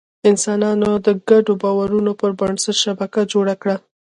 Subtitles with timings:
[0.29, 3.75] انسانانو د ګډو باورونو پر بنسټ شبکه جوړه کړه.